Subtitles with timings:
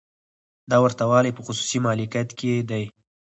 [0.71, 2.83] دا ورته والی په خصوصي مالکیت کې دی.